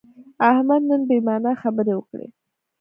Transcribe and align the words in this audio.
احمد 0.51 0.81
نن 0.89 1.01
بې 1.09 1.17
معنا 1.27 1.51
خبرې 1.61 1.93
وکړې. 1.95 2.27